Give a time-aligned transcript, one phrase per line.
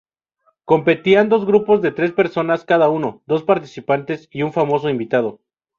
[0.65, 5.41] Competían dos grupos de tres personas cada uno: dos participantes y un famoso invitado.